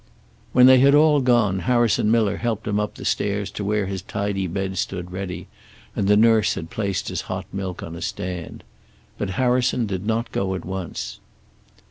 [0.51, 4.01] When they had all gone Harrison Miller helped him up the stairs to where his
[4.01, 5.45] tidy bed stood ready,
[5.95, 8.63] and the nurse had placed his hot milk on a stand.
[9.19, 11.19] But Harrison did not go at once.